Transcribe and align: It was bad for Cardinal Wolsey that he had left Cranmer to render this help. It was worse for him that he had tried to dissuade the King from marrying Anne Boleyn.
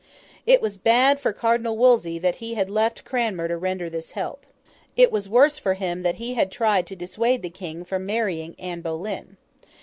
It 0.47 0.63
was 0.63 0.79
bad 0.79 1.19
for 1.19 1.31
Cardinal 1.31 1.77
Wolsey 1.77 2.17
that 2.17 2.37
he 2.37 2.55
had 2.55 2.71
left 2.71 3.05
Cranmer 3.05 3.47
to 3.47 3.55
render 3.55 3.87
this 3.87 4.13
help. 4.13 4.47
It 4.97 5.11
was 5.11 5.29
worse 5.29 5.59
for 5.59 5.75
him 5.75 6.01
that 6.01 6.15
he 6.15 6.33
had 6.33 6.49
tried 6.51 6.87
to 6.87 6.95
dissuade 6.95 7.43
the 7.43 7.51
King 7.51 7.85
from 7.85 8.03
marrying 8.07 8.55
Anne 8.57 8.81
Boleyn. 8.81 9.37